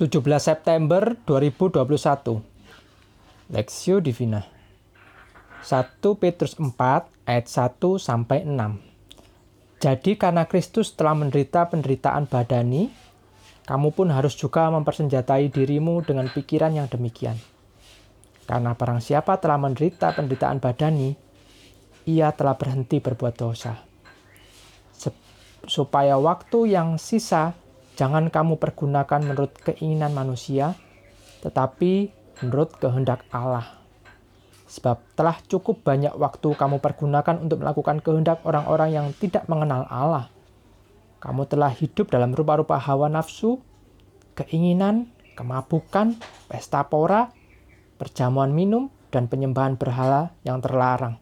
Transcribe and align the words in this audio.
17 0.00 0.16
September 0.40 1.12
2021 1.28 2.40
Lexio 3.52 4.00
Divina. 4.00 4.48
1 5.60 6.00
Petrus 6.16 6.56
4 6.56 6.72
ayat 7.28 7.44
1 7.44 7.76
sampai 8.00 8.48
6 8.48 8.80
Jadi 9.76 10.16
karena 10.16 10.48
Kristus 10.48 10.96
telah 10.96 11.12
menderita 11.12 11.68
penderitaan 11.68 12.32
badani 12.32 12.88
kamu 13.68 13.92
pun 13.92 14.08
harus 14.08 14.32
juga 14.40 14.72
mempersenjatai 14.72 15.52
dirimu 15.52 16.00
dengan 16.00 16.32
pikiran 16.32 16.72
yang 16.72 16.88
demikian. 16.88 17.36
Karena 18.48 18.72
barang 18.72 19.04
siapa 19.04 19.36
telah 19.36 19.60
menderita 19.60 20.16
penderitaan 20.16 20.64
badani 20.64 21.12
ia 22.08 22.32
telah 22.32 22.56
berhenti 22.56 23.04
berbuat 23.04 23.36
dosa. 23.36 23.76
Supaya 25.68 26.16
waktu 26.16 26.72
yang 26.72 26.96
sisa 26.96 27.59
Jangan 28.00 28.32
kamu 28.32 28.56
pergunakan 28.56 29.20
menurut 29.20 29.52
keinginan 29.60 30.16
manusia, 30.16 30.72
tetapi 31.44 32.08
menurut 32.40 32.72
kehendak 32.80 33.28
Allah. 33.28 33.76
Sebab 34.72 35.04
telah 35.12 35.36
cukup 35.44 35.84
banyak 35.84 36.16
waktu 36.16 36.56
kamu 36.56 36.80
pergunakan 36.80 37.36
untuk 37.44 37.60
melakukan 37.60 38.00
kehendak 38.00 38.40
orang-orang 38.48 38.96
yang 38.96 39.06
tidak 39.20 39.44
mengenal 39.52 39.84
Allah. 39.92 40.32
Kamu 41.20 41.44
telah 41.44 41.68
hidup 41.76 42.08
dalam 42.08 42.32
rupa-rupa 42.32 42.80
hawa 42.80 43.12
nafsu, 43.12 43.60
keinginan, 44.32 45.12
kemabukan, 45.36 46.16
pesta 46.48 46.80
pora, 46.88 47.28
perjamuan 48.00 48.56
minum, 48.56 48.88
dan 49.12 49.28
penyembahan 49.28 49.76
berhala 49.76 50.32
yang 50.40 50.64
terlarang. 50.64 51.20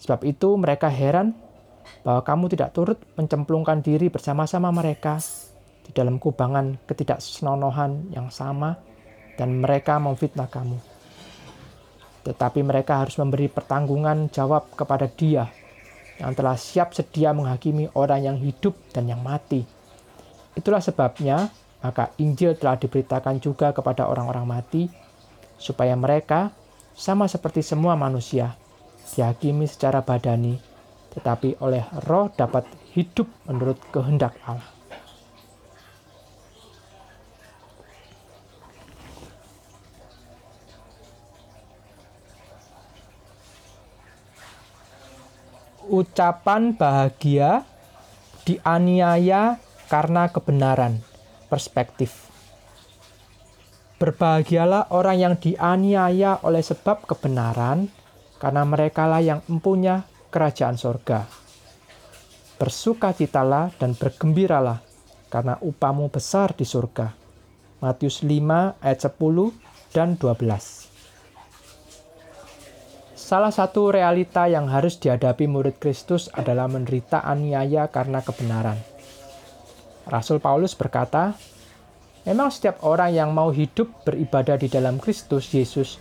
Sebab 0.00 0.24
itu 0.24 0.56
mereka 0.56 0.88
heran 0.88 1.36
bahwa 2.06 2.22
kamu 2.22 2.44
tidak 2.52 2.70
turut 2.76 2.98
mencemplungkan 3.18 3.82
diri 3.82 4.06
bersama-sama 4.12 4.70
mereka 4.70 5.18
di 5.86 5.94
dalam 5.94 6.18
kubangan 6.18 6.82
ketidaksenonohan 6.86 8.10
yang 8.10 8.30
sama 8.30 8.74
dan 9.38 9.62
mereka 9.62 10.02
memfitnah 10.02 10.50
kamu. 10.50 10.78
Tetapi 12.26 12.60
mereka 12.66 13.06
harus 13.06 13.14
memberi 13.22 13.46
pertanggungan 13.46 14.32
jawab 14.34 14.74
kepada 14.74 15.06
dia 15.06 15.46
yang 16.18 16.32
telah 16.34 16.58
siap 16.58 16.96
sedia 16.96 17.30
menghakimi 17.30 17.92
orang 17.94 18.24
yang 18.24 18.36
hidup 18.40 18.74
dan 18.90 19.06
yang 19.06 19.22
mati. 19.22 19.62
Itulah 20.56 20.82
sebabnya 20.82 21.52
maka 21.84 22.10
Injil 22.18 22.58
telah 22.58 22.80
diberitakan 22.80 23.38
juga 23.38 23.70
kepada 23.70 24.10
orang-orang 24.10 24.48
mati 24.48 24.90
supaya 25.60 25.94
mereka 25.94 26.50
sama 26.96 27.28
seperti 27.28 27.62
semua 27.62 27.94
manusia 27.94 28.56
dihakimi 29.12 29.68
secara 29.70 30.02
badani 30.02 30.58
tetapi 31.16 31.56
oleh 31.64 31.80
roh 32.04 32.28
dapat 32.28 32.68
hidup 32.92 33.24
menurut 33.48 33.80
kehendak 33.88 34.36
Allah. 34.44 34.76
Ucapan 45.86 46.74
bahagia 46.74 47.64
dianiaya 48.44 49.56
karena 49.86 50.28
kebenaran. 50.28 51.00
Perspektif. 51.46 52.26
Berbahagialah 53.96 54.90
orang 54.90 55.16
yang 55.16 55.34
dianiaya 55.38 56.42
oleh 56.42 56.60
sebab 56.60 57.06
kebenaran, 57.06 57.86
karena 58.42 58.66
merekalah 58.66 59.22
yang 59.22 59.40
empunya 59.46 60.04
kerajaan 60.36 60.76
sorga. 60.76 61.24
Bersukacitalah 62.60 63.72
dan 63.80 63.96
bergembiralah, 63.96 64.84
karena 65.32 65.56
upamu 65.64 66.12
besar 66.12 66.52
di 66.52 66.68
surga. 66.68 67.16
Matius 67.80 68.20
5 68.20 68.84
ayat 68.84 69.00
10 69.00 69.96
dan 69.96 70.20
12. 70.20 70.92
Salah 73.16 73.48
satu 73.48 73.88
realita 73.88 74.44
yang 74.44 74.68
harus 74.68 75.00
dihadapi 75.00 75.48
murid 75.48 75.80
Kristus 75.80 76.28
adalah 76.36 76.68
menderita 76.68 77.24
aniaya 77.24 77.88
karena 77.88 78.20
kebenaran. 78.20 78.76
Rasul 80.04 80.36
Paulus 80.36 80.76
berkata, 80.76 81.32
Memang 82.28 82.52
setiap 82.52 82.84
orang 82.84 83.16
yang 83.16 83.32
mau 83.32 83.48
hidup 83.54 84.04
beribadah 84.04 84.60
di 84.60 84.68
dalam 84.68 85.00
Kristus 85.00 85.48
Yesus 85.56 85.96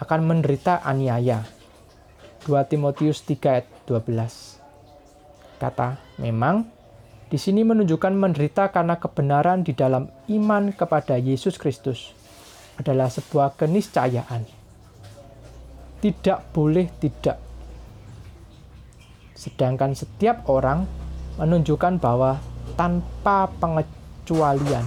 akan 0.00 0.24
menderita 0.24 0.80
aniaya. 0.80 1.63
2 2.44 2.52
Timotius 2.68 3.24
3 3.24 3.40
ayat 3.48 3.66
12. 3.88 4.60
Kata, 5.56 5.96
memang 6.20 6.68
di 7.32 7.40
sini 7.40 7.64
menunjukkan 7.64 8.12
menderita 8.12 8.68
karena 8.68 9.00
kebenaran 9.00 9.64
di 9.64 9.72
dalam 9.72 10.12
iman 10.28 10.76
kepada 10.76 11.16
Yesus 11.16 11.56
Kristus 11.56 12.12
adalah 12.76 13.08
sebuah 13.08 13.56
keniscayaan. 13.56 14.44
Tidak 16.04 16.52
boleh 16.52 16.92
tidak. 17.00 17.40
Sedangkan 19.32 19.96
setiap 19.96 20.44
orang 20.52 20.84
menunjukkan 21.40 21.96
bahwa 21.96 22.38
tanpa 22.76 23.48
pengecualian. 23.56 24.84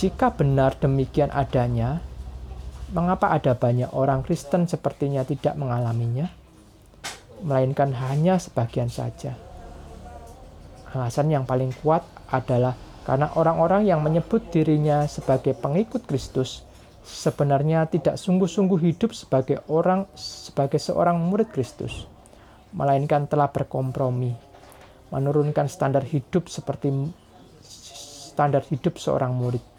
Jika 0.00 0.32
benar 0.32 0.80
demikian 0.80 1.28
adanya, 1.28 2.00
Mengapa 2.88 3.36
ada 3.36 3.52
banyak 3.52 3.92
orang 3.92 4.24
Kristen 4.24 4.64
sepertinya 4.64 5.20
tidak 5.20 5.52
mengalaminya, 5.60 6.32
melainkan 7.44 7.92
hanya 7.92 8.40
sebagian 8.40 8.88
saja? 8.88 9.36
Alasan 10.96 11.28
yang 11.28 11.44
paling 11.44 11.68
kuat 11.84 12.00
adalah 12.32 12.72
karena 13.04 13.28
orang-orang 13.36 13.84
yang 13.84 14.00
menyebut 14.00 14.48
dirinya 14.48 15.04
sebagai 15.04 15.52
pengikut 15.52 16.08
Kristus 16.08 16.64
sebenarnya 17.04 17.84
tidak 17.92 18.16
sungguh-sungguh 18.16 18.80
hidup 18.80 19.12
sebagai 19.12 19.60
orang 19.68 20.08
sebagai 20.16 20.80
seorang 20.80 21.20
murid 21.20 21.52
Kristus, 21.52 22.08
melainkan 22.72 23.28
telah 23.28 23.52
berkompromi, 23.52 24.32
menurunkan 25.12 25.68
standar 25.68 26.08
hidup 26.08 26.48
seperti 26.48 26.88
standar 28.32 28.64
hidup 28.64 28.96
seorang 28.96 29.36
murid 29.36 29.77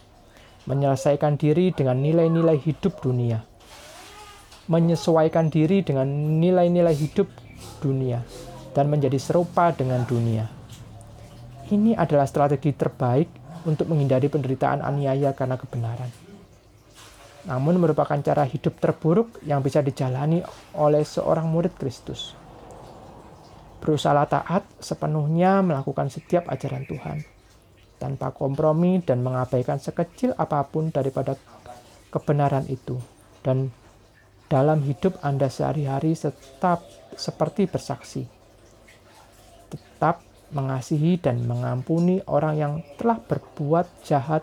menyelesaikan 0.69 1.33
diri 1.41 1.73
dengan 1.73 1.97
nilai-nilai 1.97 2.61
hidup 2.61 3.01
dunia, 3.01 3.41
menyesuaikan 4.69 5.49
diri 5.49 5.81
dengan 5.81 6.05
nilai-nilai 6.37 6.93
hidup 6.93 7.25
dunia, 7.81 8.21
dan 8.77 8.85
menjadi 8.85 9.17
serupa 9.17 9.73
dengan 9.73 10.05
dunia. 10.05 10.45
Ini 11.73 11.97
adalah 11.97 12.29
strategi 12.29 12.69
terbaik 12.77 13.29
untuk 13.65 13.89
menghindari 13.89 14.29
penderitaan 14.29 14.85
aniaya 14.85 15.33
karena 15.33 15.57
kebenaran. 15.57 16.09
Namun 17.49 17.81
merupakan 17.81 18.21
cara 18.21 18.45
hidup 18.45 18.77
terburuk 18.77 19.41
yang 19.41 19.65
bisa 19.65 19.81
dijalani 19.81 20.45
oleh 20.77 21.01
seorang 21.01 21.49
murid 21.49 21.73
Kristus. 21.73 22.37
Berusaha 23.81 24.21
taat 24.29 24.69
sepenuhnya 24.77 25.65
melakukan 25.65 26.13
setiap 26.13 26.45
ajaran 26.51 26.83
Tuhan 26.85 27.38
tanpa 27.99 28.31
kompromi 28.31 29.03
dan 29.03 29.21
mengabaikan 29.21 29.77
sekecil 29.77 30.31
apa 30.39 30.63
pun 30.65 30.89
daripada 30.89 31.35
kebenaran 32.09 32.65
itu. 32.71 32.97
Dan 33.43 33.69
dalam 34.49 34.81
hidup 34.81 35.19
Anda 35.21 35.51
sehari-hari 35.51 36.17
tetap 36.17 36.81
seperti 37.13 37.69
bersaksi. 37.69 38.25
Tetap 39.69 40.25
mengasihi 40.49 41.21
dan 41.21 41.45
mengampuni 41.45 42.25
orang 42.25 42.55
yang 42.57 42.73
telah 42.97 43.21
berbuat 43.21 43.85
jahat 44.07 44.41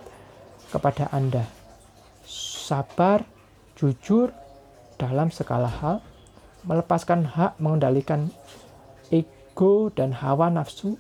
kepada 0.70 1.10
Anda. 1.10 1.50
Sabar, 2.66 3.26
jujur 3.74 4.30
dalam 4.94 5.34
segala 5.34 5.66
hal, 5.66 5.96
melepaskan 6.62 7.26
hak 7.26 7.58
mengendalikan 7.58 8.30
ego 9.10 9.90
dan 9.94 10.14
hawa 10.14 10.50
nafsu 10.50 10.98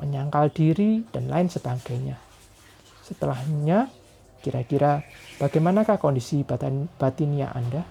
menyangkal 0.00 0.48
diri, 0.52 1.04
dan 1.12 1.28
lain 1.28 1.48
sebagainya. 1.50 2.16
Setelahnya, 3.02 3.90
kira-kira 4.40 5.02
bagaimanakah 5.38 5.98
kondisi 5.98 6.46
batin, 6.46 6.88
batinnya 6.96 7.50
Anda? 7.52 7.82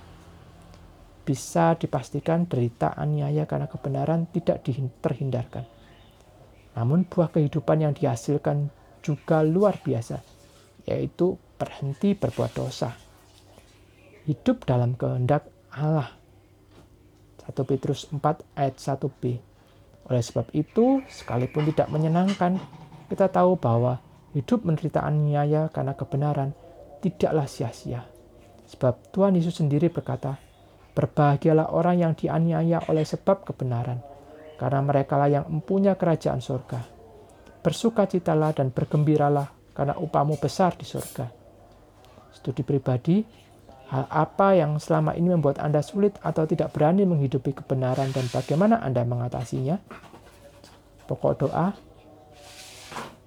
Bisa 1.21 1.77
dipastikan 1.77 2.49
derita 2.49 2.97
aniaya 2.97 3.45
karena 3.45 3.69
kebenaran 3.69 4.25
tidak 4.33 4.65
terhindarkan. 5.05 5.63
Namun 6.73 7.05
buah 7.05 7.29
kehidupan 7.29 7.83
yang 7.83 7.93
dihasilkan 7.93 8.71
juga 9.03 9.43
luar 9.45 9.77
biasa, 9.83 10.23
yaitu 10.87 11.35
berhenti 11.59 12.17
berbuat 12.17 12.51
dosa. 12.57 12.95
Hidup 14.25 14.65
dalam 14.65 14.97
kehendak 14.97 15.45
Allah. 15.73 16.09
1 17.45 17.53
Petrus 17.65 18.07
4 18.09 18.21
ayat 18.55 18.75
1b. 18.77 19.50
Oleh 20.09 20.23
sebab 20.23 20.49
itu, 20.55 21.03
sekalipun 21.11 21.69
tidak 21.69 21.91
menyenangkan, 21.91 22.57
kita 23.11 23.27
tahu 23.27 23.59
bahwa 23.59 24.01
hidup 24.31 24.63
menderita 24.63 25.03
aniaya 25.03 25.67
karena 25.69 25.93
kebenaran 25.93 26.55
tidaklah 27.03 27.45
sia-sia. 27.45 28.07
Sebab 28.71 29.11
Tuhan 29.11 29.35
Yesus 29.35 29.59
sendiri 29.59 29.91
berkata, 29.91 30.39
Berbahagialah 30.91 31.71
orang 31.71 32.03
yang 32.03 32.13
dianiaya 32.15 32.83
oleh 32.91 33.07
sebab 33.07 33.47
kebenaran, 33.47 34.03
karena 34.59 34.79
mereka 34.83 35.15
lah 35.15 35.31
yang 35.31 35.45
mempunyai 35.47 35.95
kerajaan 35.95 36.43
surga. 36.43 36.83
Bersukacitalah 37.63 38.51
dan 38.51 38.75
bergembiralah 38.75 39.47
karena 39.71 39.95
upahmu 39.95 40.35
besar 40.35 40.75
di 40.75 40.83
surga. 40.83 41.31
Studi 42.35 42.63
pribadi, 42.67 43.23
hal 43.91 44.07
apa 44.07 44.55
yang 44.55 44.79
selama 44.79 45.11
ini 45.19 45.35
membuat 45.35 45.59
Anda 45.59 45.83
sulit 45.83 46.15
atau 46.23 46.47
tidak 46.47 46.71
berani 46.71 47.03
menghidupi 47.03 47.51
kebenaran 47.51 48.15
dan 48.15 48.23
bagaimana 48.31 48.79
Anda 48.79 49.03
mengatasinya? 49.03 49.83
Pokok 51.11 51.33
doa, 51.43 51.75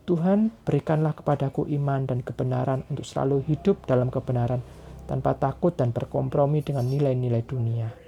Tuhan 0.08 0.49
berikanlah 0.64 1.12
kepadaku 1.12 1.69
iman 1.76 2.08
dan 2.08 2.25
kebenaran 2.25 2.81
untuk 2.88 3.05
selalu 3.05 3.44
hidup 3.44 3.84
dalam 3.84 4.08
kebenaran 4.08 4.64
tanpa 5.05 5.37
takut 5.37 5.76
dan 5.76 5.93
berkompromi 5.93 6.64
dengan 6.64 6.88
nilai-nilai 6.88 7.44
dunia. 7.44 8.03